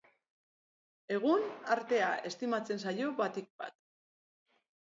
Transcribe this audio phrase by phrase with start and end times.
[1.17, 1.45] Egun,
[1.75, 3.79] artea estimatzen zaio batik bat.